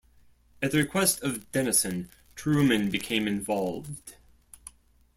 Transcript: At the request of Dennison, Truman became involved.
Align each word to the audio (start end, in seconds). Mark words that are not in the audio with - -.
At 0.63 0.71
the 0.71 0.79
request 0.79 1.21
of 1.21 1.51
Dennison, 1.51 2.09
Truman 2.35 2.89
became 2.89 3.27
involved. 3.27 4.15